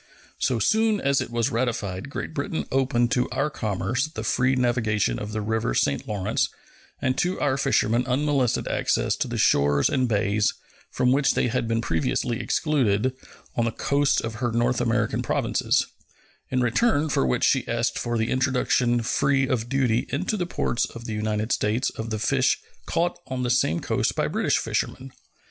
So 0.39 0.57
soon 0.57 0.99
as 0.99 1.21
it 1.21 1.29
was 1.29 1.51
ratified 1.51 2.09
Great 2.09 2.33
Britain 2.33 2.65
opened 2.71 3.11
to 3.11 3.29
our 3.29 3.51
commerce 3.51 4.07
the 4.07 4.23
free 4.23 4.55
navigation 4.55 5.19
of 5.19 5.31
the 5.31 5.41
river 5.41 5.75
St. 5.75 6.07
Lawrence 6.07 6.49
and 6.99 7.15
to 7.19 7.39
our 7.39 7.55
fishermen 7.55 8.07
unmolested 8.07 8.67
access 8.67 9.15
to 9.17 9.27
the 9.27 9.37
shores 9.37 9.89
and 9.89 10.07
bays, 10.09 10.55
from 10.89 11.11
which 11.11 11.35
they 11.35 11.49
had 11.49 11.67
been 11.67 11.81
previously 11.81 12.39
excluded, 12.39 13.13
on 13.55 13.65
the 13.65 13.71
coasts 13.71 14.19
of 14.19 14.37
her 14.41 14.51
North 14.51 14.81
American 14.81 15.21
Provinces; 15.21 15.85
in 16.49 16.61
return 16.61 17.07
for 17.07 17.23
which 17.23 17.43
she 17.43 17.67
asked 17.67 17.99
for 17.99 18.17
the 18.17 18.31
introduction 18.31 19.03
free 19.03 19.47
of 19.47 19.69
duty 19.69 20.07
into 20.09 20.35
the 20.35 20.47
ports 20.47 20.85
of 20.85 21.05
the 21.05 21.13
United 21.13 21.51
States 21.51 21.91
of 21.91 22.09
the 22.09 22.17
fish 22.17 22.57
caught 22.87 23.19
on 23.27 23.43
the 23.43 23.51
same 23.51 23.79
coast 23.81 24.15
by 24.15 24.27
British 24.27 24.57
fishermen. 24.57 25.11